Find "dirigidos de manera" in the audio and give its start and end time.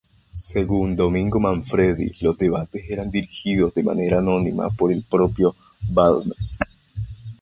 3.11-4.17